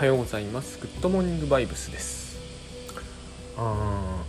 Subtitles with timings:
[0.00, 0.78] はようございます。
[0.80, 2.40] グッドモーニングバイブスです。
[3.58, 4.24] あ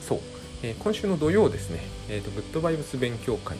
[0.00, 0.20] そう、
[0.64, 1.78] えー、今週の土曜ですね、
[2.08, 3.56] えーと、グッドバイブス勉強会。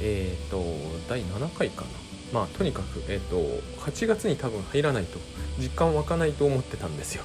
[0.00, 0.62] えっ、ー、と
[1.08, 1.88] 第7回かな。
[2.32, 3.36] まあとにかく、えーと、
[3.80, 5.18] 8月に多分入らないと
[5.58, 7.24] 実感湧かないと思ってたんですよ。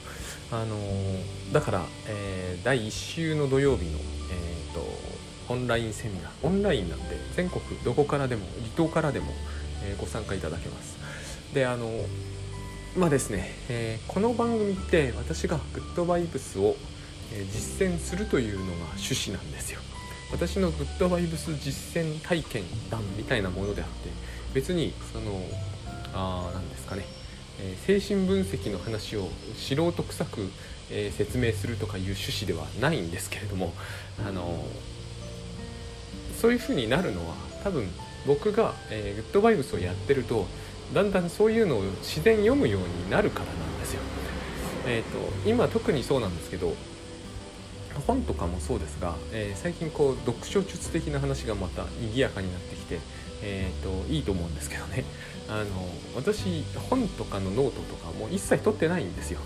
[0.52, 6.32] あのー、だから、えー、第1週の土曜日の、えーと、オンラインセミナー。
[6.42, 9.28] オンラインなんで全国どこからでも離島からでも、
[9.84, 10.98] えご参加いただけます。
[11.54, 11.92] であの
[12.98, 16.76] まあですね、えー、この番組って私がグッドバイブスを、
[17.52, 19.80] 実践するというのが趣旨なんですよ。
[20.32, 24.10] 私のグッドバイブス実践体験談みたいなものであって
[24.54, 25.40] 別にその
[26.14, 27.04] あ何ですかね、
[27.60, 30.50] えー、精神分析の話を素人臭く、
[30.92, 33.74] えー、説明するとかいう趣旨ではないんですけれども
[34.26, 34.66] あの
[36.42, 37.88] そういう風になるのは多分
[38.28, 40.46] 僕が、え、グッドバイブスをやってると
[40.94, 44.02] だんだんそういうのを自然読むようになるからなんですよ。
[44.88, 46.74] えーと、今特にそうなんですけど
[48.08, 53.00] 本とかもそうですが、えー、最近こう読書術的な話がまた賑やかになってきて、
[53.44, 55.04] えーと、いいと思うんですけどね
[55.50, 55.66] あの
[56.16, 59.40] 私本とかのノートとかも一切取ってないんですよ。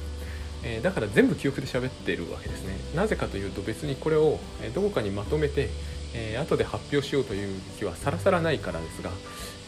[0.65, 2.75] えー、だから全部記憶で喋ってるわけですね。
[2.95, 4.39] なぜかというと別にこれを
[4.73, 5.69] どこかにまとめて、
[6.13, 9.11] えー、後で発表しようという気はさらさらないからですが、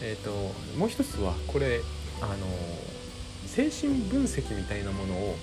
[0.02, 0.32] えーと、
[0.78, 1.82] もう一つはこれ
[2.22, 2.36] あの
[3.46, 5.36] 精神分析みたいなものを、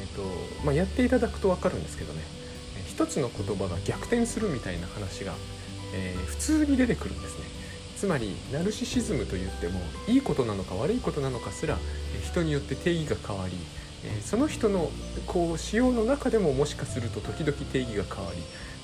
[0.00, 0.22] えーと
[0.64, 2.22] まあ、やっていただくと分かるんですけどね。
[2.86, 5.32] 一つの言葉が逆転するみたいな話が、
[5.94, 7.44] えー、普通に出てくるんですね。
[7.96, 11.76] つまりナルシシズムといってもいいことなのか悪いことなのかすら
[12.24, 13.56] 人によって定義が変わり
[14.22, 14.92] その人の
[15.26, 18.40] こう仕様の中でももしかすると時々定義が変わり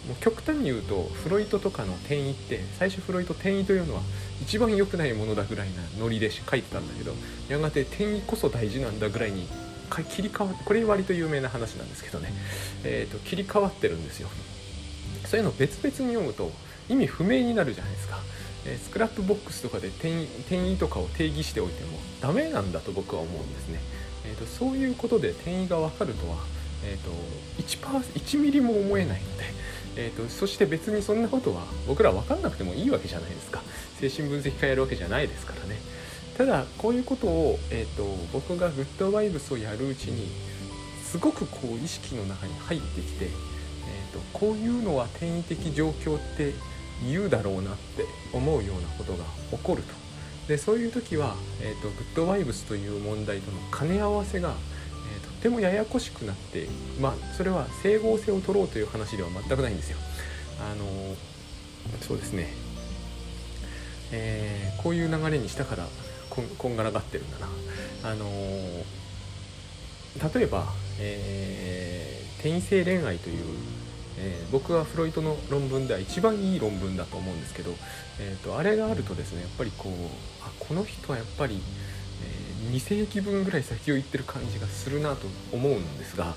[0.06, 4.02] もう極端に言うとフロイトとかの転移って最初フロイト転移というのは
[4.42, 7.12] 一番良くないものだぐらいなノリで書いてたんだけど
[7.48, 9.48] やがて転移こそ大事なんだぐらいに
[10.02, 12.32] 切り替わってこれ割と有名な話なんですけどね、
[12.84, 14.28] えーと、切り替わってるんですよ。
[15.26, 16.50] そういうの別々に読むと
[16.88, 18.18] 意味不明になるじゃないですか、
[18.66, 23.80] えー、 Scrapbox とかで転移転移とかを定義しておいてもダメなんだと僕は思うんですね、
[24.26, 26.36] えーと、そういうことで転移が分かるとは、
[26.84, 29.44] えーと、と 1%, 1ミリも思えないので
[29.96, 33.62] えーと、そして別にそんなことは僕ら分かんなくてもいいわけじゃないですか。
[34.00, 35.78] 精神分析家やるわけじゃないですからね。
[36.36, 40.28] ただこういうことを、えーと、僕がグッドバイブスをやるうちに
[41.02, 46.52] すごくこう意識の中に入ってきて、えーと、こういうのは転移的状況って
[47.08, 49.94] 言うだろうなって思うようなことが起こると。
[50.48, 54.54] でそういう時は、えー、とグッドバイブスという問題との兼ね合わせが
[55.44, 56.66] てもややこしくなって
[56.98, 59.98] まあそれは整合性を取ろうという話では全くないんですよ。
[60.58, 60.86] あの
[62.00, 62.48] そうですね、
[64.10, 65.86] えー、こういう流れにしたから
[66.30, 67.48] こんこんがらがってるんだな。
[68.04, 68.26] あの
[70.34, 70.64] 例えば、
[70.98, 73.44] えー、転移性恋愛という、
[74.16, 77.74] えー、僕はフロイトの論文では一番いい論文だと思うんですけど、
[78.18, 79.92] えーと、あれがあるとですねやっぱりこう
[80.42, 81.60] あこの人はやっぱり
[82.70, 86.34] 2世紀分ぐらい先を行ってる感じがするなと思うんですが、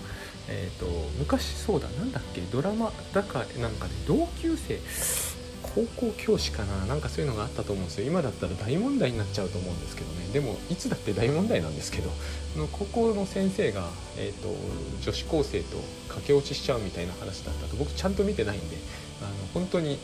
[0.50, 0.86] えーと、
[1.20, 4.80] 昔そうだなんだっけドラマだかなんかで同級生
[5.62, 8.08] 高校教師かななんかそういうのがあったと思うんですよ。
[8.08, 10.28] 今だったら大問題になっちゃうと思うんですけどね。
[10.34, 12.10] でもいつだって大問題なんですけど
[12.72, 14.56] 高校の先生が、えーと、
[15.02, 15.78] 女子高生と
[16.08, 18.78] 駆け落ちしちゃうみたいな話だったと僕ちゃんと見てないんで
[19.22, 20.00] あの本当にあの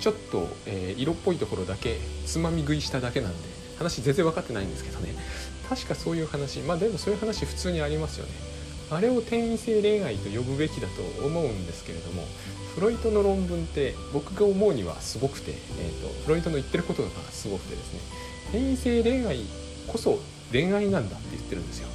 [0.00, 5.14] ちょっと、えー、色っぽいところだけつまみ食いしただけなんで話全然分かってないんですけどね。
[5.68, 6.60] 確かそういう話。
[6.60, 8.32] まあでもそういう話普通にありますよね。
[8.90, 12.24] あれを転移性恋愛と呼ぶべきだと思うんですけれども
[12.74, 18.00] フロイトの論文って僕が思うにはすごくて、えーと、フロイトの言ってることがすごくてですね。
[18.48, 19.40] 転移性恋愛
[19.86, 20.18] こそ
[20.52, 21.88] 恋愛なんだって言ってるんですよ。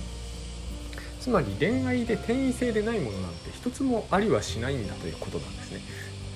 [1.20, 5.80] つまり恋愛で転移性でないものなんて一つもありはしないんだということなんですね。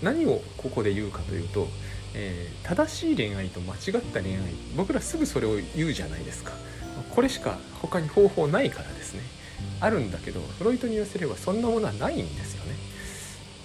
[0.01, 1.67] 何をここで言うかというと
[2.13, 4.41] えー、正しい恋愛と間違った恋愛
[4.75, 6.53] 僕らすぐそれを言うじゃないですか。
[7.13, 9.21] これしか他に方法ないからですね。
[9.79, 12.75] あるんだけどフロイトに言わせればそんなものはないんですよね。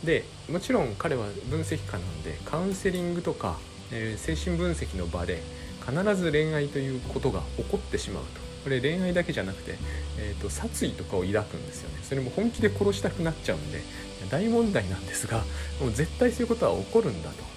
[0.04, 3.58] でもちろん彼は分析家なんでカウンセリングとか、
[3.90, 5.42] えー、精神分析の場で
[5.86, 8.40] 必ず恋愛ということが起こってしまうと。
[8.64, 9.74] これ恋愛だけじゃなくて、
[10.18, 11.98] えーと、殺意とかを抱くんですよね。
[12.04, 13.80] それも本気で殺したくなっちゃうんで
[14.30, 15.38] 大問題なんですが
[15.80, 17.51] もう絶対そういうことは起こるんだと。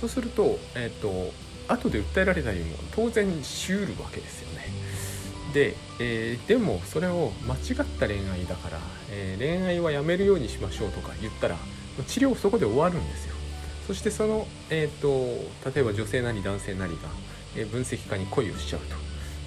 [0.00, 1.32] そうすると,、えーと、
[1.68, 4.66] 後で訴えられたりも当然しうるわけですよね。
[5.52, 8.78] で、えー、でもそれを間違った恋愛だから、
[9.10, 11.56] えー、恋愛はやめるようにしましょうとか言ったら
[12.06, 13.34] 治療そこで終わるんですよ。
[13.86, 15.10] そしてその、えーと、
[15.74, 16.98] 例えば女性なり男性なりが、
[17.56, 18.96] えー、分析家に恋をしちゃうと。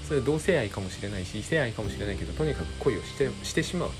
[0.05, 3.91] それは同性愛かもしれないし異性愛かもしれないけどとにかく恋をしてしてしまう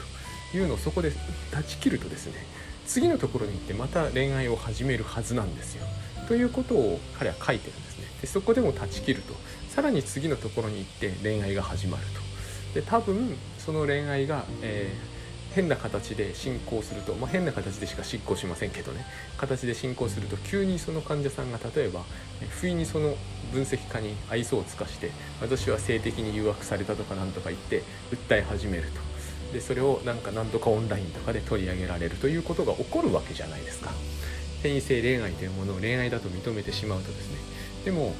[0.51, 1.13] というのをそこで
[1.51, 2.33] 断ち切るとですね
[2.85, 5.85] 次のところに行ってまた恋愛を始めるはずなんですよ。
[6.24, 8.06] ということを彼は書いてるんですね。
[8.22, 9.34] でそこでも断ち切ると。
[9.74, 12.04] さらに次のところに行って恋愛が始まる
[12.74, 12.80] と。
[12.80, 19.04] で多分その恋愛が、えー、変な形で進行すると、まあ、変な形でしか進行しませんけどね。
[19.38, 22.04] 形で進行すると急にその患者さんが例えば
[22.50, 23.16] 不意にその
[23.52, 25.10] 分析家に愛想を尽かして
[25.42, 27.81] 私は性的に誘惑されたとかなんとか言って
[28.12, 29.02] 訴え始めると。
[29.54, 33.92] でそれをなんかなんとかオンラインとかで取り上げられるということが起こるわけじゃないですか。
[34.63, 37.38] 転移性恋愛というものを恋愛だと認めてしまうとですね
[37.83, 38.13] でも、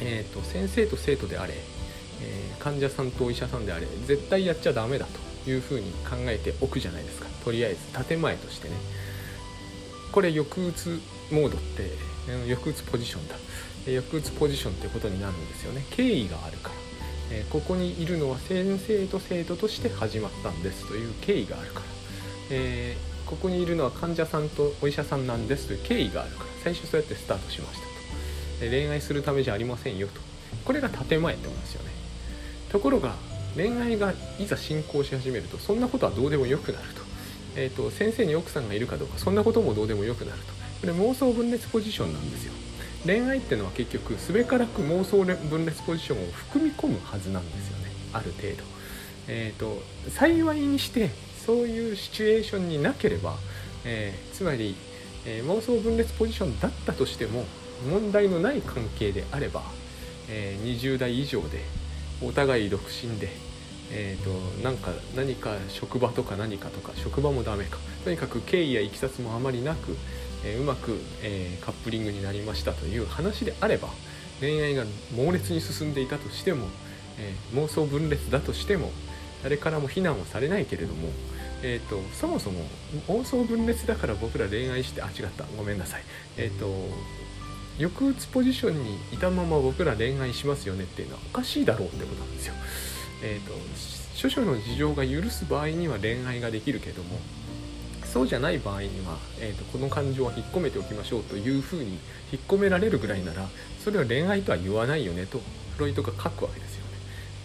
[0.00, 7.28] えーと、先生と生徒であれ、えー、患者さんとお医者さんであれ絶対やっちゃダメだというふうに考えておくじゃないですか。
[7.44, 8.74] とりあえず建前としてね。
[10.10, 11.90] これ抑うつモードって
[12.26, 13.36] 抑うつポジションだ。
[13.84, 15.84] 抑うつポジションってことになるんですよね。
[15.90, 16.74] 敬意があるから。
[17.30, 21.86] えここにいるのは先生と生徒として始まったんですという経緯があるから、
[22.50, 27.86] えー、ここにいるのは患者さんとお医者さんなんですという経緯があるから最初そうやってスタートしました
[28.64, 30.20] と、恋愛するためじゃありませんよと。
[30.64, 31.90] これが建前ってことですよね。
[32.70, 33.14] ところが
[33.56, 37.02] 恋愛がいざ進行し始めるとそんなことはどうでもよくなると,、
[37.56, 40.52] えーと、先生に奥さんがいるかどうかそんなこともどうでもよくなると。
[40.80, 42.52] これ妄想分裂ポジションなんですよ。
[43.04, 47.90] 恋愛ってのは結局すべからく妄想分裂ポジションを含み込むはずなんですよね。
[48.12, 48.62] ある程度。
[49.26, 51.10] えーと、幸いにして
[51.44, 53.34] そういうシチュエーションになければ、
[53.84, 54.76] えー、つまり、
[55.26, 57.44] えー、妄想分裂ポジションだったとしても
[57.90, 59.62] 問題のない関係であれば、
[60.28, 61.60] えー、20代以上で
[62.22, 63.28] お互い独身で、
[63.90, 64.30] えーと、
[64.62, 69.96] なんか何か職場とか何かとか職場もダメかとにかく経緯やいきさつもあまりなく
[70.44, 73.88] えー、うまく、えー、カップリングになりましたという話であれば
[74.40, 74.84] 恋愛が
[75.16, 76.68] 猛烈に進んでいたとしても、
[77.18, 78.90] えー、妄想分裂だとしても
[79.42, 81.08] 誰からも非難はされないけれども、
[81.66, 82.60] えーと、そもそも
[83.08, 86.02] 妄想分裂だから僕ら恋愛してあ違ったごめんなさい
[86.36, 86.66] えっ、ー、と
[87.78, 92.54] 抑うつポジションにいたまま僕ら恋愛しますよねっていうのはおかしいだろうってことなんですよ。
[93.22, 93.58] えーと、と
[94.14, 97.18] 諸々の事情が許す場合には恋愛ができるけども
[98.04, 101.98] そうじゃない場合には、えーと、この感情は引っ込めておきましょうというふうに
[102.30, 103.48] 引っ込められるぐらいなら
[103.82, 105.40] それは恋愛とは言わないよねと
[105.76, 106.90] フロイトが書くわけですよね。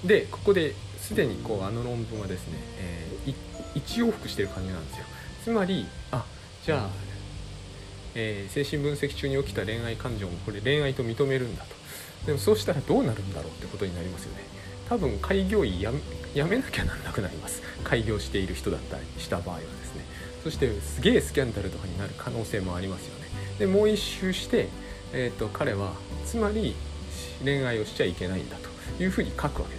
[0.05, 3.35] でここですでにこうあの論文はですね、えー、一
[3.75, 5.05] 往復してる感じなんですよ。
[5.43, 6.25] つまりあ
[6.65, 6.89] じゃあ、
[8.15, 11.75] えー、精神分析中に起きた恋愛感情もこれ恋愛と認めるんだと。
[12.25, 14.59] でもそうしたらどうなるんだろうってことになりますよね。
[14.89, 20.03] 多分開業医やめなきゃなんなくなります開業している人だったりした場合はですね
[20.43, 23.27] そしてすげえスキャンダルとかになる可能性もありますよね
[23.59, 24.67] でもう一周して、
[25.13, 25.93] えーと、彼は
[26.25, 26.75] つまり
[27.43, 29.78] 恋愛をしちゃいけないんだというふうに書くわけで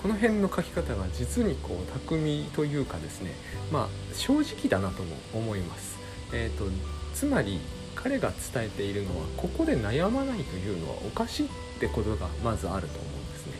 [0.00, 3.32] この辺の書き方が実にこう巧みというかですね
[3.70, 5.98] まあ正直だなとも思います。
[6.32, 6.70] えっ、ー、と
[7.14, 7.60] つまり
[7.94, 11.48] 彼が伝えているのはここで悩まないというのはおかしいっ
[11.80, 13.52] てことがまずあると思うんですね、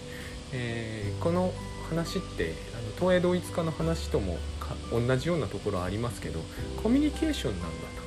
[0.53, 1.53] えー、この
[1.91, 4.39] 話ってあの東映同一化の話とも
[4.93, 6.41] 同じようなところありますけど
[6.83, 8.00] コミュニケーションなんだと,、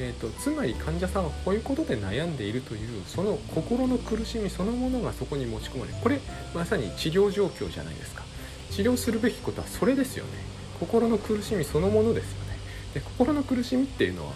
[0.00, 6.20] えーと、つまり患者さんはこういうことで悩んでいるというその心の苦しみそのものがそこに持ち込まれこれ
[6.54, 8.24] まさに治療状況じゃないですか。
[8.70, 10.30] 治療するべきことはそれですよね。
[10.78, 12.48] 心の苦しみそのものですよね。
[12.94, 14.32] で心の苦しみっていうのは、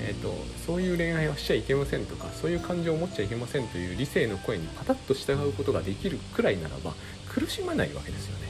[0.00, 0.32] えーと、
[0.66, 6.94] そういう恋愛はしちゃいけませんとかそういう感情を持っちゃいけませんという理性の声にパタッと従うことができるくらいならば
[7.28, 8.46] 苦しまないわけですよね、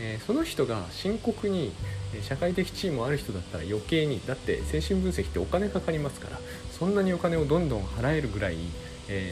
[0.00, 1.72] えー、その人が深刻に
[2.22, 6.38] 社会的地位もある人だったら余計にだって精神分析ってお金かかりますから
[6.70, 8.56] そんなにお金をどんどん払えるぐらい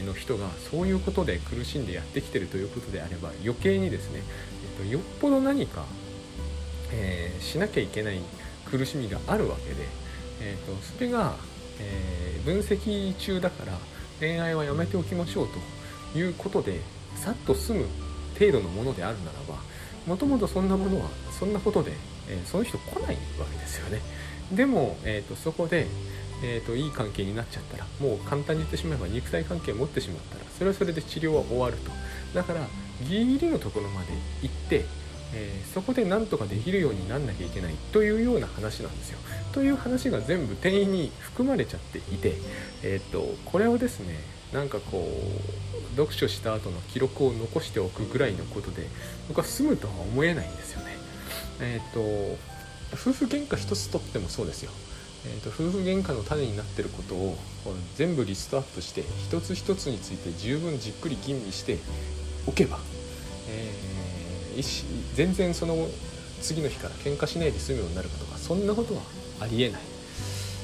[0.05, 4.21] の人がそういうことで苦しんでやってきてるということであれば余計にですね、
[4.79, 5.85] えっと、よっぽど何か、
[6.91, 8.19] えー、しなきゃいけない
[8.65, 9.87] 苦しみがあるわけで、
[10.41, 11.35] えー、とそれが、
[11.79, 13.77] えー、分析中だから
[14.19, 15.47] 恋愛はやめておきましょう
[16.13, 16.81] ということで
[17.15, 17.85] さっと済む
[18.37, 19.66] 程度のものであるならば
[20.07, 21.91] もともとそんなものはそんなことで
[22.29, 24.01] えー、その人来ないわけですよね
[24.51, 25.87] でも、えーと、そこで、
[26.43, 31.91] えーと、いい関係になっちゃったらもう簡単に言ってしまえば肉体関係を持ってしまったらそれはそれで治療は終わると
[32.33, 32.61] だから
[33.03, 34.07] ギリギリのところまで
[34.41, 34.85] 行って
[35.33, 39.19] えー、そこで何とかできるようになんなきゃいけないというような話なんですよ。
[39.51, 42.35] という話が全部定員に含まれちゃっていて、
[42.81, 44.15] えーと、これをですね
[44.53, 48.87] なんかこう読書した後の記録を残しておくぐらいのことで
[49.27, 50.97] 僕は済むとは思えないんですよね。
[51.59, 52.37] えっ、ー、と
[52.93, 54.71] 夫婦喧嘩一つとってもそうですよ、
[55.25, 57.37] えーと、夫婦喧嘩の種になってることを
[57.95, 61.79] 全部リストアップして一つ一つについて十分じっくり吟味して
[62.47, 62.79] おけば
[63.49, 65.87] えー、全然その
[66.41, 69.01] 次の日から喧嘩しないで済むようになるかとかそんなことは
[69.39, 69.81] ありえない、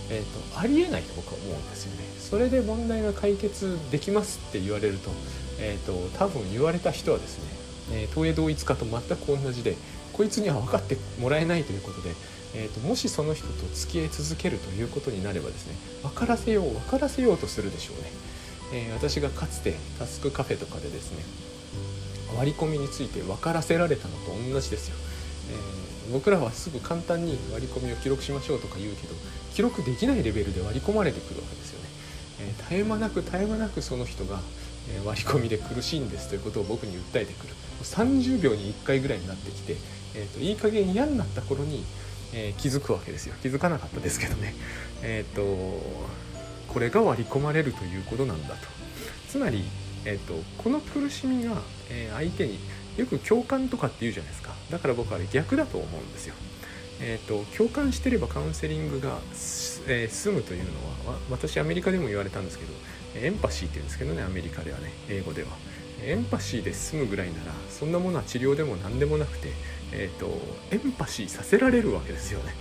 [0.09, 2.03] えーと、ありえないと僕は思うんですよね。
[2.19, 5.11] それで問題が解決できますって言われると,、
[5.59, 7.45] えーと、多分言われた人はですね、
[7.91, 9.75] えー、東映同一化と全く同じで
[10.13, 12.11] こいつには分かってもらえないということで、
[12.55, 18.11] えーと、もしその人と付き合い続けるということになればですね分からせよう分からせようとするでしょうね、
[18.73, 21.23] えー、私がかつてタスクカフェとかでですね
[22.37, 24.95] 割り込みについて分からせられたのと同じですよ、
[25.51, 29.15] えー、僕らはすぐ簡単に割り込みを記録しましょうとか言うけど
[29.53, 31.89] 記録できないレベルで割り込まれてくるわけですよね、
[32.41, 34.39] えー、絶え間なく絶え間なくその人が
[35.05, 37.53] 割り込みで苦しいんですということを僕に訴えてくる。
[37.83, 39.77] 30秒に1回ぐらいになってきて、
[40.15, 41.85] えーと、いい加減嫌になった頃に、
[42.33, 43.35] えー、気づくわけですよ。
[43.41, 44.53] 気づかなかったですけどね。
[45.01, 45.41] えっ、ー、と
[46.67, 48.67] これが割り込まれるということなんだと。
[49.29, 49.63] つまり
[50.05, 51.53] えーと、この苦しみが、
[51.89, 52.59] え、相手に
[52.97, 56.35] よく共感とかって言うじゃないですかだから僕は逆だと思うんですよ。
[57.01, 59.17] えーと、共感してればカウンセリングが、
[59.87, 60.69] えー、済むというの
[61.11, 62.71] は私アメリカでも言われたんですけど
[63.15, 65.49] エンパシーって言うんですけどねアメリカではね英語では
[66.01, 69.49] エンパシーで済むぐらいならそんなものは治療でも何でもなくて、
[69.91, 70.29] えーと、
[70.71, 72.53] エンパシーさせられるわけですよね。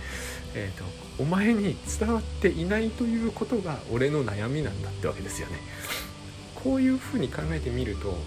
[0.55, 0.83] えーと
[1.19, 5.57] お前に伝わっていないということが俺の悩みなんだってわけですよね。
[6.63, 8.17] こういうふうに考えてみるとあの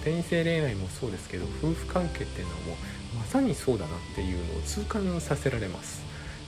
[0.00, 6.04] 転移性恋愛もそうですけど夫婦関係っていうのはもうまさにそうだなっていうのを痛感させられます。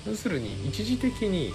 [0.06, 1.52] 要するに一時的に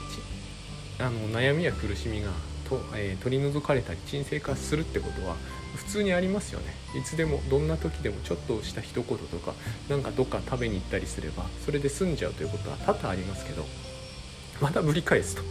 [0.99, 2.29] あの悩みや苦しみが
[2.69, 5.35] と、えー、取り除かれたり沈静化するってことは
[5.75, 6.75] 普通にありますよね。
[6.97, 9.53] いつでもどんな時でもちょっとした一言とか
[9.89, 13.65] なんかどっか食べに行ったりすればそれで済んじゃうということは多々ありますけど
[14.61, 15.41] またぶり返すと。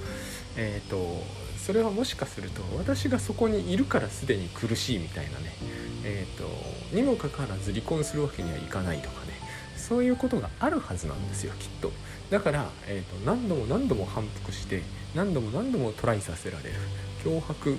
[0.57, 5.55] えっ、ー、とそれはもしかすると私がそこにいるからすでに苦しいみたいなね
[6.05, 9.33] え、ー、とにもかかわらず離婚するわけにはいかないとかね
[9.77, 11.91] そういうことがあるはずなんですよきっと。
[12.31, 14.83] だから、えーと、何度も何度も反復して
[15.15, 16.71] 何度も何度もトライさせられる
[17.25, 17.77] 脅迫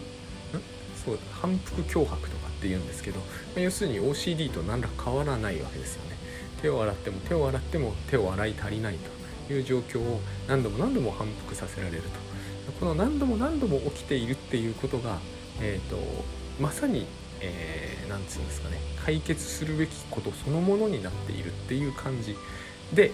[1.04, 3.26] そう反復脅迫とかって言うんですけど、ま
[3.58, 6.18] あ、要するに OCD と何ら変わらないわけですよね。
[6.62, 8.98] 手を洗っても手を洗っても手を洗い足りない
[9.48, 12.33] という状況を何度も何度も反復させられると。
[12.84, 15.20] この何度も何度も起きているっていうことが、
[15.62, 15.96] えーと、
[16.60, 17.08] まさに何、
[17.40, 22.36] えー、て言うんですかね解決するべきことそのものになっているっていう感じ
[22.94, 23.12] で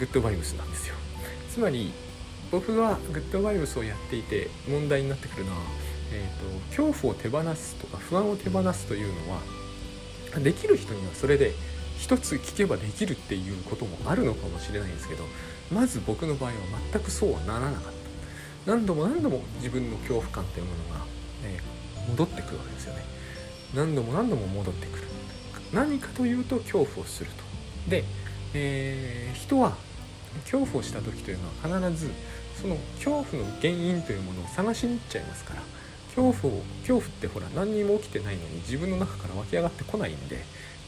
[0.00, 0.96] グッドバイブスなんですよ。
[1.48, 1.92] つまり
[2.50, 5.58] 僕がグッドバイブスをやっていて問題になってくるのは、
[6.12, 9.40] えーと、恐怖を手放すとか不安を手放すというのは
[10.40, 11.52] できる人にはそれで
[12.00, 15.22] 一つ聞けばできるっていうこともあるのかもしれないんですけど
[15.72, 16.56] まず僕の場合は
[16.92, 17.95] 全くそうはならなかった。
[18.66, 21.06] 何度も何度も自分の恐怖感というものが、
[21.44, 21.60] え、
[22.10, 23.04] 戻ってくるわけですよね。
[23.74, 25.04] 何度も何度も戻ってくる。
[25.72, 27.90] 何かというと恐怖をすると。
[27.90, 28.04] で、
[28.54, 29.76] えー、人は
[30.42, 32.10] 恐怖をした時というのは必ず
[32.60, 35.62] その恐怖の原因というものを探しに行っちゃいますから。
[36.16, 40.38] 恐怖を恐怖ってほら何にも起きてないのに自分の中から湧き上がってこないんで、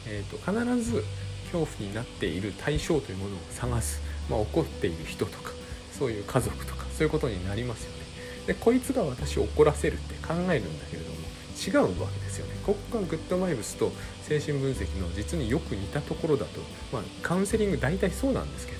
[0.07, 1.03] えーと、と必ず
[1.51, 5.51] 恐怖になっている対象というものを探す、まあ、怒っている人とか
[5.97, 6.78] そういう家族とか。
[6.99, 7.99] そういうことになりますよね。
[8.45, 11.17] でこいつが私を怒らせるって考えるんだけれども
[11.55, 12.59] 違うわけですよね。
[12.65, 16.59] ここがグッドバイブスと精神分析の実によく似たところだと
[16.91, 18.79] まあカウンセリング大体そうなんですけど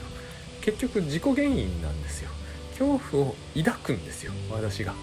[0.60, 2.30] 結局自己原因なんですよ。
[2.78, 4.94] 恐怖を抱くんですよ私が、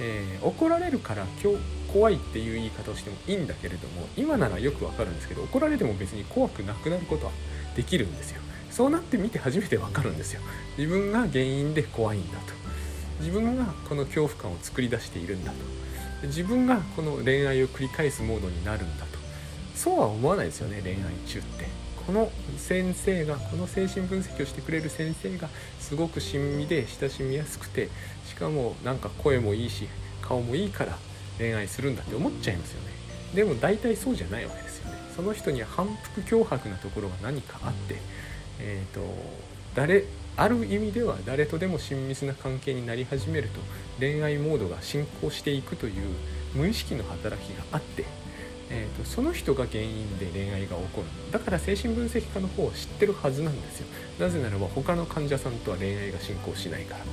[0.00, 1.58] えー、怒られるから今日
[1.92, 7.32] 怖いっていう言い方をしてもいいんだけれども今ならよくわかるんですけど怒られても別に怖くなくなることは
[7.76, 8.40] できるんですよ。
[8.70, 10.40] そうなってみて初めてわかるんですよ。
[10.78, 12.59] 自分が原因で怖いんだと。
[13.20, 15.58] 自分がこの恐怖感を作り出しているんだと。
[16.26, 19.18] 自分がこの恋愛を繰り返すモードになるんだと。
[19.74, 21.66] そうは思わないですよね恋愛中って。
[22.06, 25.48] この先生がこの精神分析をしてくれる先生が
[25.78, 27.88] すごく親身で親しみやすくて
[28.26, 29.86] しかもなんか声もいいし
[30.20, 30.98] 顔もいいから
[31.38, 32.88] 恋愛するんだって思っちゃいますよね。
[33.34, 34.98] でも大体そうじゃないわけですよね。
[35.14, 37.96] その人には反復脅迫なところが何かあって
[38.62, 39.00] えーと、
[39.74, 40.04] 誰
[40.40, 43.60] ある意味では誰とでも親密な関係になり始めると
[43.98, 45.92] 恋愛モードが進行していくという
[46.54, 48.06] 無意識の働きがあって、
[48.70, 51.30] えーと、その人が原因で恋愛が起こる。
[51.30, 53.86] だから精神分析家の方を知ってるはずなんですよ。
[54.18, 57.04] なぜならば他の患者さんとは恋愛が進行しないから。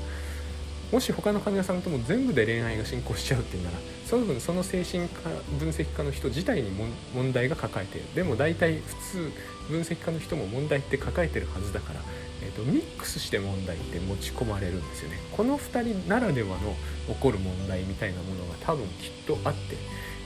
[0.92, 5.30] もし他の患者さんとも全部で恋愛が進行しちゃうっていうならその分その精神科
[5.60, 6.72] 分析家の人自体に
[7.14, 8.08] 問題が抱えている。
[8.16, 9.32] でも大体普通
[9.70, 12.00] 分析家の人も問題って抱えてるはずだから、
[12.42, 15.18] えーと、ミックスして問題って持ち込まれるんですよね。
[15.36, 16.76] この2人ならではの
[17.14, 19.76] 起こる問題みたいなものが多分きっとあって、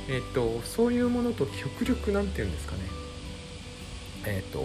[0.10, 2.84] えーと、そういうものと極力何て言うんですかね。
[4.26, 4.64] えーと、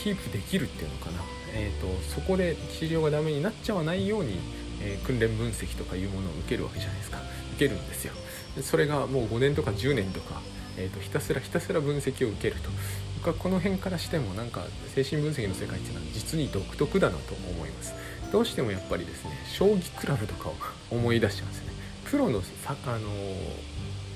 [0.00, 1.18] キープできるっていうのかな、
[1.52, 4.38] えーと、そこで治療がダメになっちゃわないように、
[4.80, 7.18] えー、訓練分析とかいうものを受けるわけじゃないですか。
[7.56, 8.12] 受けるんですよ。
[8.56, 10.40] でそれがもう5年とか10年とか、
[10.76, 12.70] えーと、ひたすらひたすら分析を受けると。
[13.18, 17.94] 僕はこの辺からしてもなんか精神分析の世界っていうのは実に独特だなと思います。
[18.30, 20.54] どうしてもやっぱりですね将棋クラブとかを
[20.90, 21.72] 思い出しちゃうんですよね。
[22.04, 23.08] プロのさあの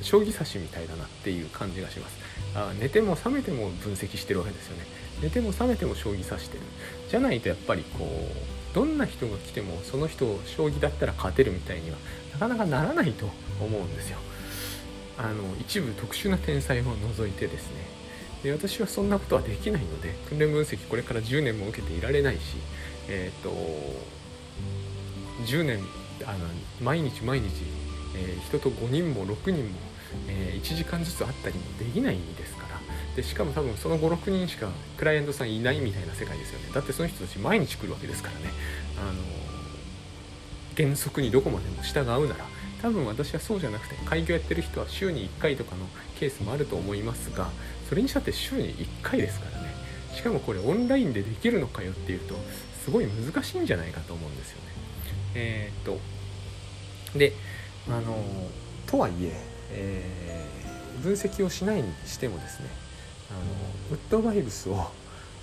[0.03, 2.17] 将棋指しみたいだなっていう感じがします。
[2.55, 4.85] あ寝ても覚めても分析してるわけですよね。
[5.21, 6.63] 寝ても覚めても将棋指してる。
[7.11, 11.97] じゃないとやっぱりこうどんな人が来てもその人を将棋だったら勝てるみたいには
[12.33, 13.27] なかなかならないと
[13.61, 14.19] 思うんですよ。
[15.19, 16.85] あの一部特殊な天才を
[17.17, 18.03] 除いてですね。
[18.43, 22.57] で私はそんなことはできないので訓練分析これから10年も受けていられないし
[23.09, 23.51] えっ、ー、と
[25.47, 25.79] 10年
[26.25, 26.39] あの
[26.81, 27.47] 毎日毎日、
[28.17, 29.71] えー、人と5人も6人も、
[30.29, 32.62] えー、1時間ずつ会ったりもできないですか
[33.17, 36.71] でしかも多分その56人しかクライアントさんいないみたいな世界ですよね。
[36.73, 38.47] だってその人たち毎日来るわけですからね。
[38.99, 39.21] あの
[40.77, 42.63] 原則にどこまでも従うなら。
[42.83, 45.87] 多分私はそうじゃなくて開業やってる人は週に1回とかの
[46.19, 47.49] ケースもあると思いますが
[47.89, 49.73] それにしたって週に1回ですからね。
[50.13, 52.35] しかもこれオンラインでできるのかよっていうと
[52.85, 54.63] すごい難しいんじゃないかと思うんですよね。
[55.35, 57.33] えー、っとで
[57.89, 58.23] あの
[58.87, 59.33] とはいえ
[59.71, 62.69] えー、分析をしないにしてもですね
[63.33, 63.41] の
[63.93, 64.75] ウッドバイブスを、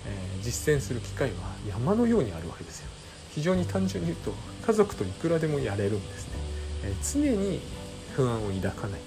[0.06, 1.36] えー、実践する機会は
[1.68, 2.88] 山のようにあるわけですよ。
[3.34, 4.34] 非常に単純に言うと
[4.66, 6.34] 家族といくらでもやれるんですね、
[6.84, 7.60] えー、常に
[8.16, 9.02] 不安を抱かないっ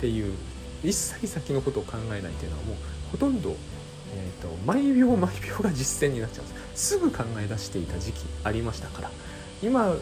[0.00, 0.32] ていう
[0.84, 2.76] 一切先のことを考えないっていうのはもう
[3.10, 3.56] ほとんど、
[4.14, 6.94] えーと、と毎秒毎秒が実践になっちゃうんです。
[6.94, 9.10] すぐ考え出していた時期ありましたから。
[9.62, 9.96] 今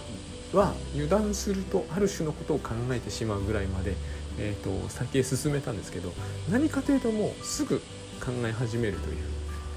[0.52, 3.94] は油断するとある種のことを考えてしまうぐらいまで、
[4.38, 6.12] えーと、先へ進めたんですけど
[6.50, 7.80] 何かというともうすぐ
[8.24, 9.16] 考え始めるという、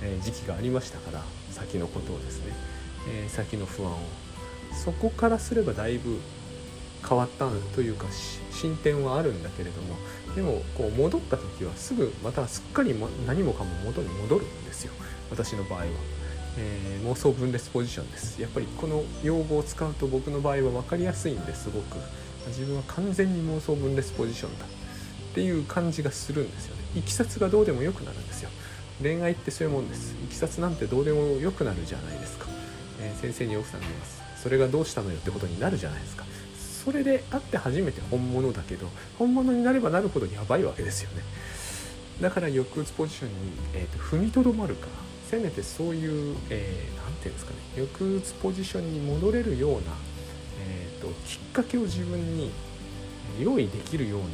[0.02, 2.54] え、時期がありましたから先のことをですね、
[3.26, 3.98] え、先の不安を。
[4.76, 6.19] そこからすればだいぶ
[7.08, 8.08] 変わったというか
[8.52, 9.96] 進展はあるんだけれども
[10.36, 12.96] でもこう戻った時はすぐまたすっかり
[13.28, 14.93] 何もかも元に戻るんですよ。
[15.30, 15.86] 私の場合は。
[16.58, 18.41] えー、妄想分裂ポジションです。
[18.41, 21.98] やっぱりこの用語を使うと僕の場合は分かりやすいんですごく。
[22.48, 24.65] 自分は完全に妄想分裂ポジションだ。
[24.65, 24.69] っ
[25.34, 26.85] ていう感じがするんですよね。
[26.95, 28.49] いきさつがどうでもよくなるんですよ。
[29.01, 30.15] 恋愛ってそういうもんです。
[30.23, 32.47] いきさつなんてどうでもよくなるじゃないですか、
[33.01, 34.21] えー、先生に奥さんがいます。
[34.41, 36.25] それがどうしたのよってことになるじゃないですか。
[36.86, 41.23] それであって初めて本物だけど本物になればなるほどやばいわけですよね。
[42.21, 43.36] だから抑うつポジションに、
[43.73, 44.88] えーと、踏みとどまるか。
[45.29, 47.58] せめてそういう何、えー、て言うんですかね。
[47.75, 49.79] 抑うつポジションに戻れるような、
[50.62, 52.51] えーと、きっかけを自分に
[53.39, 54.25] 用意できるような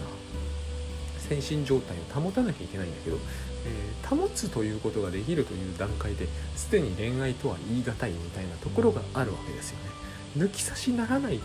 [1.39, 3.17] 精神状態を保たなきゃいけないんだけど、
[3.65, 9.91] えー、保つということができるという段階ですでに恋愛とは言い難いみたいなところがあるわけですよね。
[10.37, 11.39] 抜き差しならないっ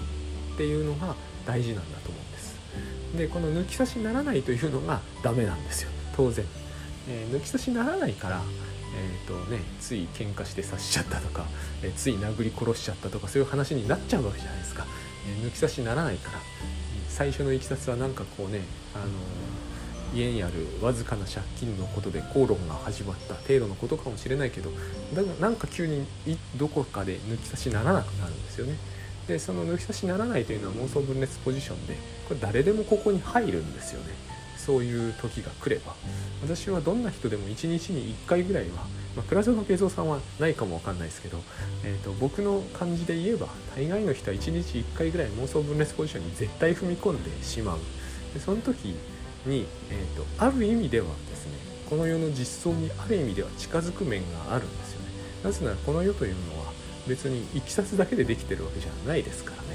[0.57, 2.57] ていうのが大事なんだと思うんです。
[3.17, 6.45] でこの抜き差しならないというのがダメなんですよ当然。
[7.09, 8.43] えー、抜き差しならないから
[8.99, 11.45] えーとね、つい喧嘩して刺しちゃったとか、
[11.83, 14.87] えー、つい殴り殺しちゃったとかそういう話になっちゃうわけじゃないですか、
[15.29, 16.39] えー、抜き差しならないから
[17.09, 18.61] 最初のいきさつはなんかこうね、
[18.95, 19.09] あのー、
[20.17, 24.71] 家にあるわずかな借金のことで口論が始まった程度のことかもしれないけど
[25.15, 26.07] だがなんか急に
[26.57, 28.77] どこかで抜き差しならなくなるんですよね。
[29.29, 31.95] でその抜き差しならないというのは妄想分裂ポジションで
[32.29, 34.15] これ誰でもここに入るんですよね。
[34.57, 35.95] そういう時が来れば。
[36.43, 41.41] 私はどんな人でも1日に1回ぐらいは、まあ、倉園慶三さんはないかもわかんないですけど、
[41.85, 47.79] えーと、僕の感じで言えば大概の人は1日1回ぐらい妄想分裂ポジションに絶対踏み込んでしまう。
[48.35, 48.97] でその時
[49.47, 51.53] に、えーと、ある意味ではですね
[51.89, 55.07] この世の実相にある意味では近づく面があるんですよね。
[55.45, 56.73] なぜならこの世というのは
[57.07, 59.69] 別にいきさつだけでできてるわけじゃないですからね。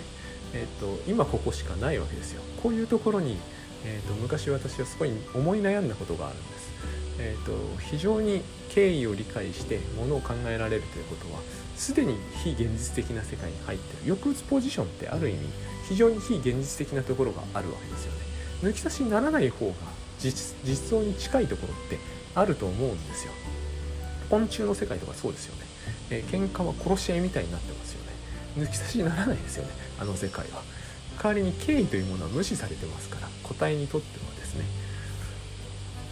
[0.54, 2.42] えーと今ここしかないわけですよ。
[2.62, 3.38] こういうところに
[3.84, 6.72] えーと、昔私はすごい思い悩んだことがあるんです。
[7.20, 11.40] えーと、非常に経緯を理解してものを考えられるということは
[11.76, 14.16] すでに非現実的な世界に入ってる。
[14.16, 15.40] 抑うつポジションってある意味
[15.88, 18.31] 非常に非現実的なところがあるわけですよね。
[18.62, 19.74] 抜き差しにならない方が
[20.20, 21.98] 実実相に近いところって
[22.36, 23.34] あると思うんですよ。
[24.30, 25.66] 昆虫の世界とかそうですよね、
[26.10, 28.12] えー、喧嘩は殺し合いみたいになってますよね。
[28.58, 29.72] 抜き差しにならないですよね。
[30.00, 30.64] あの世界は。
[31.22, 34.66] 代わりに敬意というものは無視されてますから個体にとってはですね。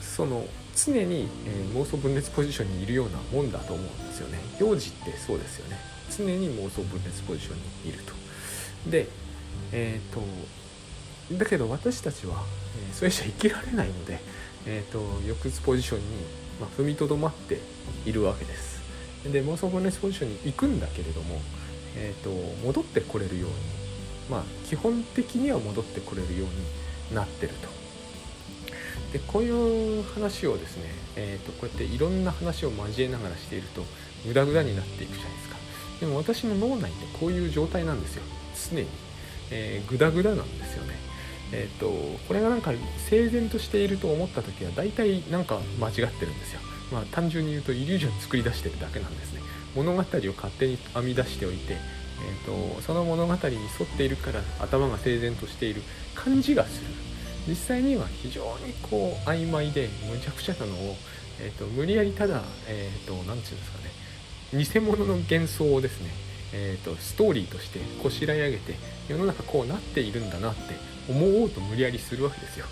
[0.02, 4.40] その常に、えー、妄想分裂ポジションにいるようなもんだと思うんですよね。
[4.60, 5.78] 幼児ってそうですよね。
[6.10, 8.14] 常に妄想分裂ポジションにいると。
[8.90, 9.08] で
[9.72, 10.22] えっ、ー、と
[11.34, 12.44] だけど私たちは、
[12.90, 14.20] えー、それじゃ生きられないので、
[14.66, 16.06] えーと、抑うつポジションに
[16.60, 17.60] まあ、踏みとどまって
[18.06, 18.80] いるわけです。
[19.24, 21.42] で妄想ボネスポジションに行くんだけれども、
[21.96, 22.30] えーと、
[22.66, 23.56] 戻ってこれるように
[24.30, 27.80] まあ基本的には戻ってこれるようになってると。
[29.14, 30.84] でこういう話をですね、
[31.16, 33.84] えーと、こうやっていろんな話を交えながらしていると
[34.28, 35.58] グダグダになっていくじゃないですか。
[36.02, 38.24] でも私の脳内ってこういう状態なんですよ。
[38.72, 38.88] 常に、
[39.52, 40.79] えー、グダグダなんですよ。
[41.52, 41.90] えーと、
[42.28, 42.72] これがなんか
[43.10, 46.60] 整然としていると思った時は大体なんか間違ってるんですよ。
[46.92, 49.42] まあ単純に言うとイリュージョン作り出してるだけなんですね。
[49.76, 50.22] 物語を勝
[50.58, 55.82] 手に編み出しておいて、えーと、その物語に沿っているから頭が整然としている
[56.16, 56.88] 感じがする。
[57.48, 60.96] 実際には非常にこう曖昧でむちゃくちゃなのを、
[61.42, 64.64] えーと、無理やりただ何、えー、て言うんですかね。
[64.64, 66.10] 偽物の幻想をですね、
[66.54, 68.76] えーと、ストーリーとしてこしらえ上げて
[69.08, 70.74] 世の中こうなっているんだなって
[71.10, 72.66] 思おうと無理やりするわけですよ。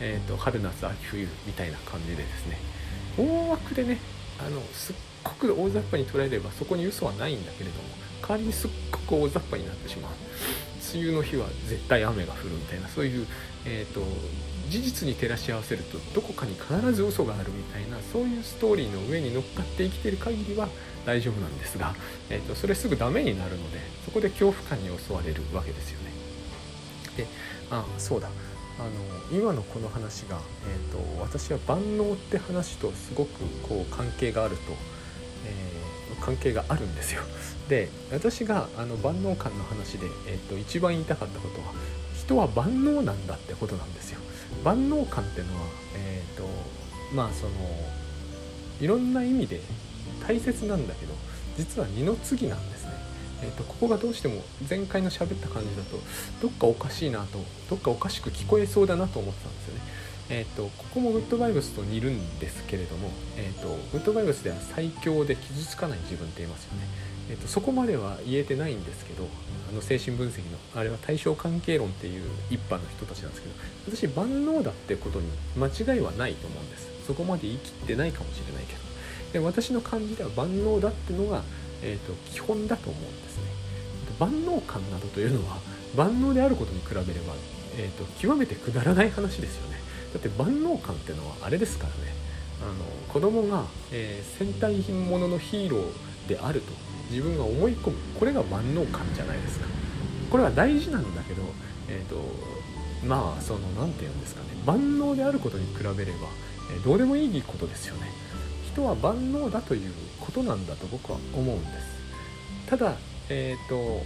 [0.00, 2.58] えーと、春夏秋冬みたいな感じでですね
[3.16, 3.98] 大枠でね
[4.38, 7.88] あのすっごく大雑把に捉えればそこに嘘はないんだけれども
[8.20, 10.12] 代わりにすっごく大雑把になってしまう
[10.94, 13.26] 梅雨の日は絶対雨が降るみたいなそういう、
[13.64, 14.00] えーと、
[14.68, 20.68] 事実に照らし合わせるとどこかに必ず嘘があるみたいなそういうストーリーの上に乗っかって生きてる限りは
[21.04, 21.94] 大丈夫なんですが、
[22.30, 26.10] えーと、それすぐダメになるのでそこで恐怖感に襲われるわけですよね。
[27.16, 27.26] で
[27.70, 28.28] あそうだ
[28.78, 34.62] あの今のこの話が、えーと、私は万能って話とすごくこう関係があると、
[35.46, 37.22] えー、関係があるんですよ。
[37.68, 41.72] で私があの万能感の話で、えーと、一番言いたかったことは
[42.14, 44.20] 人は万能なんだってことなんですよ。
[44.62, 45.62] 万能感ってのは、
[45.94, 46.46] えーと
[47.14, 47.52] まあその
[48.80, 49.60] いろんな意味で
[50.26, 51.14] 大切なんだけど
[51.56, 52.75] 実は二の次なんです。
[53.42, 55.98] えーと、ここがどうしても前回の喋った感じだと
[56.40, 59.80] どっかおかしいなとどっかおかしく聞こえそうだなと思ってたんですよね。
[60.28, 67.06] えーと、ここもグッドバイブスと似るんですけれども、えーと、グッドバイブスでは最強で傷つかない自分って言いますよね。
[67.28, 69.28] えー、とそこまでは言えてないんですけど
[69.70, 73.54] あの精神分析のあれは対象関係論っていう一派の人たちなんですけど
[74.06, 78.86] 私万能だってことに間違いはないと思うんですそこまで言い切ってないかもしれないけど
[79.32, 81.42] で私の感じでは万能だってのが、
[81.82, 83.44] えーと基本だと思うんですね。
[84.18, 85.58] 万能感などというのは
[85.94, 87.34] 万能であることに比べれば、
[87.76, 89.78] えーと、極めてくだらない話ですよね。
[90.12, 92.14] だって万能感っていうのはあれですからね。
[92.62, 96.72] あの子供が、えー、戦隊品ものヒーローであると
[97.10, 99.66] 自分が思い込むこれが万能感じゃないですか。
[100.30, 101.42] これは大事なんだけど、
[101.88, 102.16] えーと、
[103.06, 104.48] まあその何て言うんですかね。
[104.64, 106.28] 万能であることに比べれば、
[106.72, 108.10] えー、どうでもいいことですよね。
[108.72, 111.96] 人は万能だということなんだと僕は思うんです。
[112.66, 112.94] ただ
[113.28, 114.04] えっ、ー、と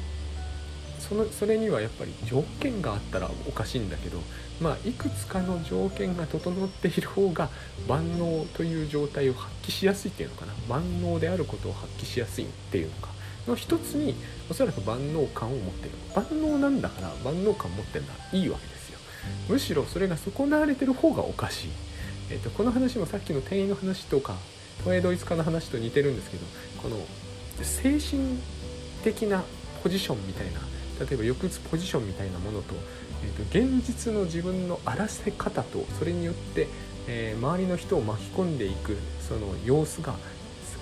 [1.00, 4.18] そのそれにはやっぱり条件があったらおかしいんだけど
[4.60, 7.48] まあいくつかの条件が整っている方が
[7.88, 10.52] 万能という状態を発揮しやすいっていうのかな。
[10.68, 13.08] 万能であることを発揮しやすいっていうのか。
[13.46, 14.14] の一つに
[14.50, 15.90] おそらく万能感を持ってる。
[16.14, 18.98] 万能なんだから万能感持ってるのはいいわけですよ。
[19.48, 21.70] むしろそれが損なわれてる方がおかしい、
[22.30, 24.36] えーと、この話もさっきの店員の話とか
[24.84, 26.46] 都営ドイツ化の話と似てるんですけど
[26.82, 26.96] この
[27.62, 28.38] 精神
[29.02, 29.42] 的な
[29.82, 30.60] ポジションみたいな
[31.00, 32.74] 例えば抑うつポジションみたいなものと,、
[33.24, 33.42] えーと、
[33.78, 36.68] 現実の自分の荒らせ方とそれによって、
[37.06, 40.14] えー、周りの人を巻き込んでいくその様子が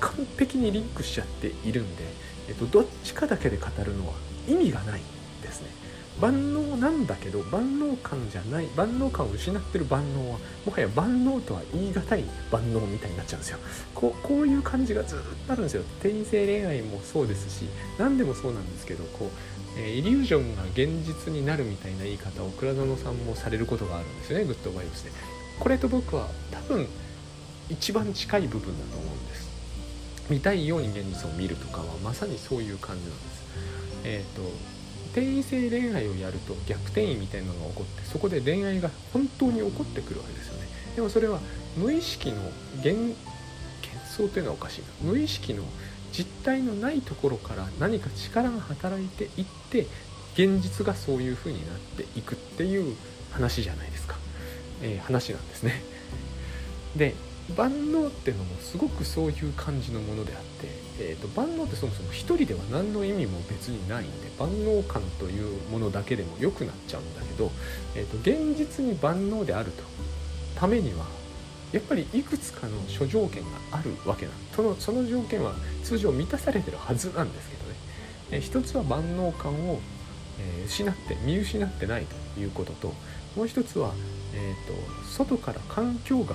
[0.00, 2.04] 完璧にリンクしちゃっているんで、
[2.48, 4.14] えーとどっちかだけで語るのは
[4.48, 5.00] 意味がない
[5.42, 5.87] ですね。
[6.20, 13.58] 万能なんだけど万能感じゃない万能感を失ってる万能はもはや万能とは言い難い万能みたいになっちゃうんですよ。
[13.94, 15.82] こうこういう感じがずっとあるんですよ。
[16.00, 19.28] 転生恋愛もそうですし何でもそうなんですけどこう
[19.80, 25.12] えイリュージョンが現実になるみたいな言い方を倉園さんもされることがあるんですよねグッドバイブスで。
[25.60, 26.86] これと僕は多分
[27.68, 29.48] 一番近い部分だと思うんです。
[30.30, 33.42] 見たいように現実を見るとかはまさにそういう感じなんです。
[34.04, 34.42] えっ、ー、と
[35.12, 40.68] 転移性恋愛をやると逆転移みたいなのが起こってそこで恋愛が本当に起こってくるわけですよね。
[40.96, 41.40] でもそれは
[41.76, 42.36] 無意識の
[42.76, 43.14] 幻
[44.16, 45.62] 想っていうのはおかしいな無意識の
[46.12, 49.86] 実体のないところから何か力が働いていって
[50.34, 52.96] 現実がそういう風になっていくっていう
[53.30, 54.16] 話じゃないですか、
[54.82, 55.82] えー、話なんですね。
[56.96, 57.14] で
[57.56, 60.68] 万能ってのもすごくそういう感じのものであって、
[61.00, 67.50] えーと、万能ってそもそも一人では何の意味も別にないんで万能感というものだけでも良くなっちゃうんだけど、
[67.94, 69.82] えーと、現実に万能であると。
[70.58, 71.06] ためには
[71.70, 77.76] やっぱりいくつかの諸条件があるわけなそのその条件は通常満たされてるはずなんですけどね、
[78.32, 79.78] えー、一つは万能感を、
[80.40, 82.92] えー、失って見失ってないということと
[83.36, 83.92] もう一つは、
[84.34, 86.34] えーと外から環境が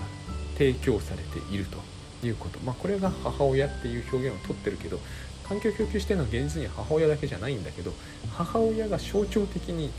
[0.57, 1.92] 提供されていると。
[2.27, 4.99] いうこと、まあ、これが母親っていう表現をとってるけど
[5.47, 7.91] 環境を供給してるのは現実には母親だけじゃないんだけど
[8.31, 9.91] 母親が象徴的に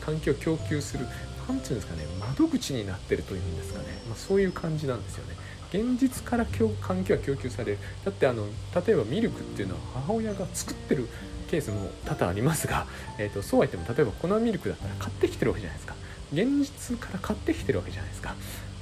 [0.00, 1.06] 環境を供給する
[1.48, 5.34] 何て言うんですかね窓口になってるというんですかね、まあ、そういう感じなんですよね。
[5.72, 6.44] 現実から
[6.80, 7.78] 環境は供給される。
[8.04, 8.46] だってあの
[8.86, 11.08] 例えばミルクっていうのは母親が作ってる
[11.48, 12.86] ケースも多々ありますが、
[13.18, 15.94] えーと、そうは言っても例えば粉ミルクだったら買ってきてるわけじゃないですか。
[16.32, 18.34] 現実から買ってきてるわけじゃないですか。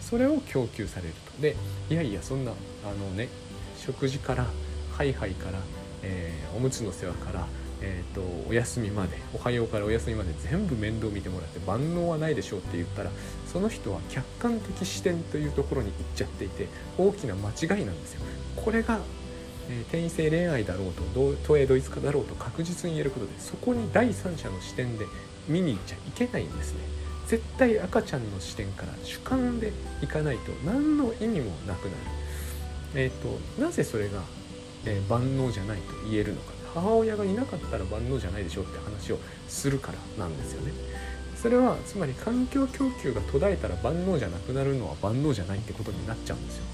[0.08, 1.56] それを供給されるとで
[1.90, 2.54] いやいやそんなあ
[2.94, 3.28] のね
[3.76, 4.46] 食事から
[4.96, 5.58] ハイハイから、
[6.02, 7.46] えー、おむつの世話から
[7.80, 13.10] えーと、お休みまでおはようからお休みまで全部面倒見てもらって万能はないでしょうって言ったら
[13.46, 16.66] その人は客観的視点というところに行っちゃっていて
[16.96, 18.22] 大きな間違いなんですよ。
[18.56, 18.98] これが、
[19.70, 25.06] えー、転移性恋愛だろうと東映ドイツ化だろうと確実に言えることでそこに第三者の視点で
[25.46, 26.80] 見に行っちゃいけないんですね。
[27.28, 31.96] 絶対赤ちゃんの視点から主観でいかないと何の意味もなくなる。
[32.94, 34.22] えーと、なぜそれが、
[34.86, 40.72] えー、万能じゃないと言えるのか母親がいなかったら万能じゃないでしょって話をするからなんですよね。
[41.36, 46.64] それはつまり環境供給が途絶えたら万能じゃなくなるのは万能じゃないってことになっちゃうんですよ。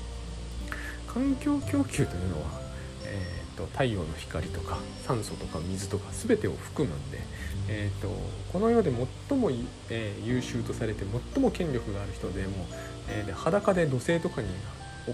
[1.09, 2.61] 環境供給というのは、
[3.05, 7.21] えーと、太陽の光とか酸素とか水とか全てを含むんで、
[7.69, 8.09] えーと、
[8.53, 8.91] この世で
[9.29, 9.51] 最も、
[9.91, 12.67] えー、優秀とされて最も権力がある人でも、
[13.09, 14.49] えー、で裸で土星とかに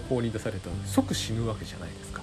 [0.09, 2.21] 放り出されたら即死ぬわけじゃないですか。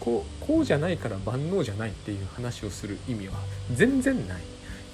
[0.00, 3.34] こうこうじゃないから万能じゃないっていう話をする意味は
[3.72, 4.42] 全然ない。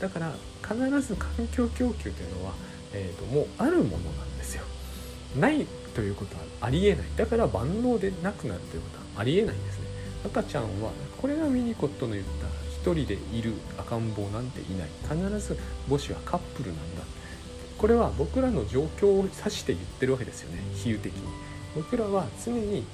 [0.01, 2.55] だから必ず環境供給というのは、
[2.93, 4.63] えーと、もうあるものなんですよ。
[5.39, 7.07] ないということはありえない。
[7.17, 9.82] だから万能でなくなるということはありえないんです。
[10.25, 14.89] 赤ちゃんはこれがミニコットの言った一人でいる赤ん坊なんていない。
[15.03, 15.59] 必ず
[15.89, 17.03] 母子はカップルなんだ。
[17.79, 20.63] これは僕らの状況を指して言ってるわけですよね。
[20.75, 21.23] 比喩的に。
[21.75, 22.85] 僕らは常に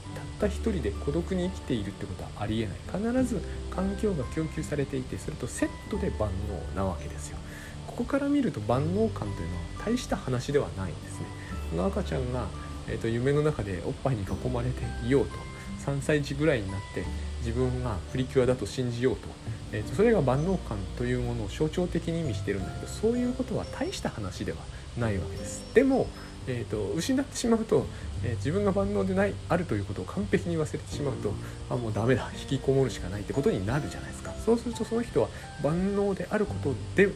[0.40, 2.76] たった一人で孤独に生きているってことはありえない。
[2.86, 6.30] 必ず環境が供給されていてそれとセットで万
[6.74, 7.38] 能なわけですよ。
[7.86, 11.26] ここから見ると万能感というのは大した話ではないんですね。
[11.70, 12.46] この赤ちゃんが、
[12.86, 15.47] えーと、夢の中でおっぱいに囲まれていようと
[15.88, 17.04] 3歳児ぐらいになって
[17.40, 19.28] 自分がプリキュアだと信じようと,、
[19.72, 24.58] えーとそれが万能感というものを象徴的に意味してるんだけどそういうことは大した話では
[24.98, 25.62] ないわけです。
[25.74, 26.06] でも
[26.50, 27.84] えーと、失ってしまうと、
[28.24, 31.34] えー、自分が万能でないあるということを完璧に忘れてしまうと
[31.68, 34.32] あもうダメだ引きこもるしかないってことになるじゃないですか。
[34.44, 35.28] そうするとその人は
[35.62, 37.10] 万能であることで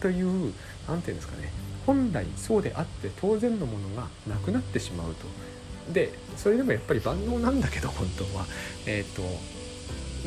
[0.00, 0.52] という
[0.86, 1.52] 何て言うんですかね
[1.86, 5.26] 本来そうであって当然のものがなくなってしまうと。
[5.92, 8.46] でそれでもやっぱり万能なんだけど本当は。
[8.86, 9.22] えっ、ー、と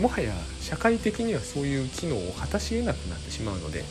[0.01, 3.83] もはや社会的にはそういう機能を果たし得なくなってしまうので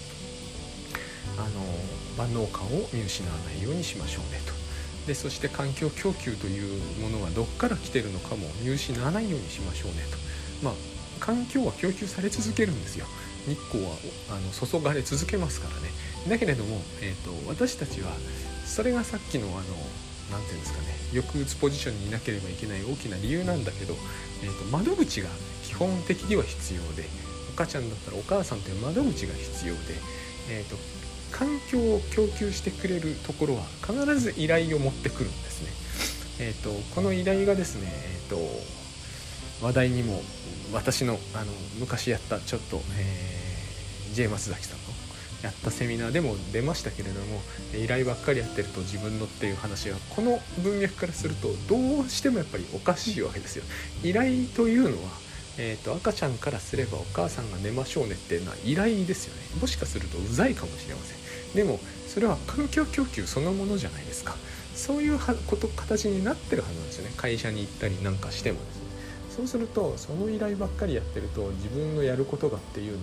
[1.37, 1.49] あの
[2.17, 4.53] 万能感を見失わないようにしましょうねと。
[5.07, 10.65] でそして環境供給というものがどっから来てるのかも見失わないようにしましょうねと。
[10.65, 10.75] まあ
[11.21, 13.07] 環境は供給され続けるんですよ。
[13.47, 13.93] 日光は
[14.31, 15.91] あの注がれ続けますからね。
[16.29, 18.13] だけれども、えーと、私たちは
[18.67, 19.63] それがさっきのあの
[20.31, 23.95] 何て言うんですかねよく打つポジションにいなければいけない大きな理由なんだけど、
[24.43, 25.29] えーと、と窓口が
[25.65, 27.05] 基本的には必要で
[27.53, 29.81] お母ちゃんだったらお母さんという窓口が必要で、
[30.51, 30.77] えーと
[31.31, 35.71] 環境を供給してくれるところは必ず依頼を持ってくるんですね。
[36.41, 38.37] えーと、この依頼がですね、えーと、
[39.65, 40.23] 話題にも
[40.73, 44.85] 私のあの昔やったちょっと、えー、J 松崎さんの
[45.43, 47.41] やったセミナーでも出ましたけれども
[47.75, 53.65] 依頼ばっかりやってると自分のっていう話はこの文脈からするとどうしてもやっぱりおかしいわけですよ。
[54.03, 59.43] 依頼というのはえーと、赤ちゃんからすればお母さんが寝ましょうねっていうのは依頼ですよね。
[59.61, 61.19] もしかするとうざいかもしれません。
[61.55, 64.37] でもそれは環境供給そのものじゃないですか。
[64.75, 67.13] そういうこと形になってるはずなんですよね。
[67.17, 68.59] 会社に行ったりなんかしても。
[68.59, 68.80] です
[69.35, 73.01] そうするとその依頼ばっかりやってると自分のやることがっていうのを、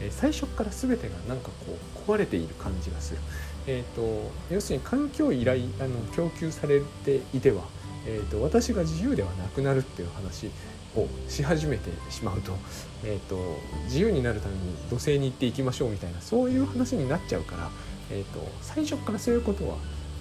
[0.00, 3.20] え、最初から全てがなんかこう壊れている感じがする、
[3.66, 7.62] えーと、要するに環境依頼あの供給されていては、
[8.06, 10.50] えーと私が自由ではなくなるっていう話
[10.96, 12.56] をし始めてしまうと,、
[13.04, 13.36] えーと、
[13.84, 14.60] 自由になるために
[14.90, 17.70] 土星に行っていきましょうみたいなそういう話になっちゃうから、
[18.10, 19.76] えーと、最初からそういうことは、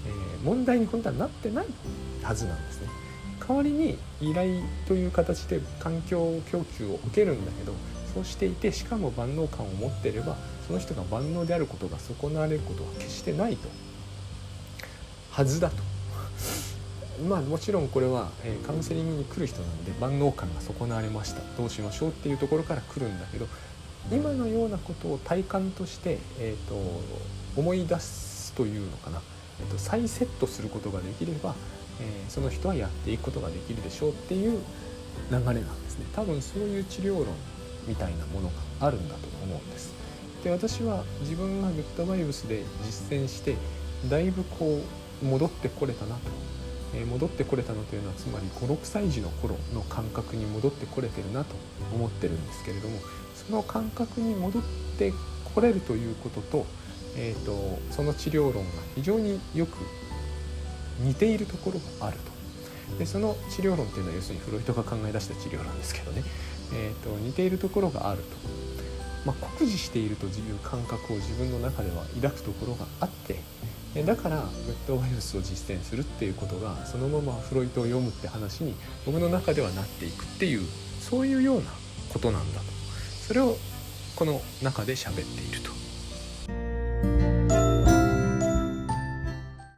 [0.05, 1.65] えー、問題に本当はなってない
[2.21, 3.06] はずなんですね。
[3.47, 7.73] 代わりに依頼という形で環境供給を受けるんだけど
[8.13, 10.35] そうしていてしかも万能感を持っていれば
[10.67, 13.69] その人が万能であることが損なわれることは決してないと。
[15.31, 15.75] はずだと。
[17.29, 21.41] まあもちろんこれは、えー、カウンセリングに来る人なんで万能感が損なわれました。
[21.57, 23.47] どうしましょうっていうところから来るんだけど
[24.11, 26.75] 今のようなことを体感として、えーと、
[27.55, 29.21] 思い出すというのかな、
[29.59, 31.55] えっと、再セットすることができれば、
[32.01, 34.61] えー、その人はやっていくことができるでしょうっていう
[35.31, 36.05] 流れなんですね。
[36.15, 37.27] 多分そういう治療論
[37.87, 39.93] みたいなものがあるんだと思うんです。
[40.43, 43.55] で私は自分がグッドバイブスで実践して
[44.09, 44.81] だいぶこ
[45.21, 46.21] う戻ってこれたなと、
[46.95, 51.55] えー、戻ってこれたのというのはつまり56歳児の頃の感覚に戻ってこれてるなと
[51.93, 52.99] 思ってるんですけれども
[53.33, 54.63] その感覚に戻っ
[54.97, 55.11] て
[55.55, 56.65] これるということと,、
[57.15, 59.77] えーと、その治療論が非常によく
[60.99, 62.37] 似ているところがあると。
[62.97, 66.23] でその治療論っていうのは要するにフロイトが考え出した治療論ですけどね、
[66.73, 68.27] えーと、似ているところがあると、
[69.25, 73.39] まあ、酷似しているという感覚を自分の中では抱くところがあって。
[74.05, 78.75] だからグッドバイブスを実践するっていうことがそのままフロイトを読むって話に
[79.07, 80.67] 僕の中ではなっていくっていう
[80.99, 81.63] そういうような
[82.13, 82.65] ことなんだと。
[83.27, 83.57] それを
[84.15, 85.86] この中で喋っていると。